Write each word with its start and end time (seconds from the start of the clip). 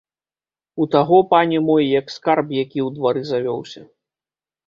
У 0.83 0.87
таго, 0.95 1.17
пане 1.33 1.59
мой, 1.67 1.83
як 1.99 2.05
скарб 2.15 2.47
які 2.63 2.79
ў 2.87 2.97
двары 2.97 3.21
завёўся. 3.35 3.81